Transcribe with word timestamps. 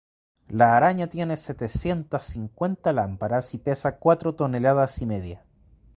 La 0.47 0.75
araña 0.75 1.05
tiene 1.11 1.37
setecientas 1.37 2.23
cincuenta 2.23 2.91
lámparas 2.91 3.53
y 3.53 3.59
pesa 3.59 3.99
cuatro 3.99 4.33
toneladas 4.33 4.99
y 5.03 5.05
media. 5.05 5.45